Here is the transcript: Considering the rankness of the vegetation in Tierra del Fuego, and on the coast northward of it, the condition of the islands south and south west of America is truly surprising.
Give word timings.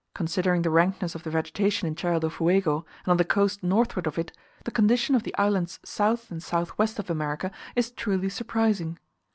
Considering 0.15 0.63
the 0.63 0.71
rankness 0.71 1.13
of 1.13 1.21
the 1.21 1.29
vegetation 1.29 1.87
in 1.87 1.93
Tierra 1.93 2.19
del 2.19 2.31
Fuego, 2.31 2.87
and 3.05 3.11
on 3.11 3.17
the 3.17 3.23
coast 3.23 3.61
northward 3.61 4.07
of 4.07 4.17
it, 4.17 4.35
the 4.65 4.71
condition 4.71 5.13
of 5.13 5.21
the 5.21 5.35
islands 5.37 5.79
south 5.85 6.31
and 6.31 6.41
south 6.41 6.75
west 6.75 6.97
of 6.97 7.11
America 7.11 7.51
is 7.75 7.91
truly 7.91 8.27
surprising. 8.27 8.97